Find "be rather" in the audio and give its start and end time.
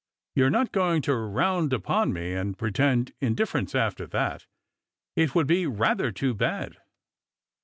5.45-6.11